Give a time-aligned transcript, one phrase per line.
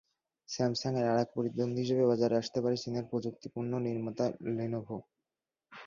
[0.49, 4.25] স্যামসাংয়ের আরেক প্রতিদ্বন্দ্বী হিসেবে বাজারে আসতে পারে চীনের প্রযুক্তিপণ্য নির্মাতা
[4.55, 4.97] লেনোভো।